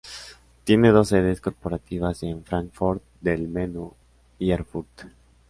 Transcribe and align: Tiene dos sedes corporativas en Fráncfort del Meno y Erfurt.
Tiene 0.63 0.89
dos 0.89 1.09
sedes 1.09 1.41
corporativas 1.41 2.23
en 2.23 2.43
Fráncfort 2.43 3.03
del 3.21 3.47
Meno 3.47 3.93
y 4.39 4.49
Erfurt. 4.49 5.03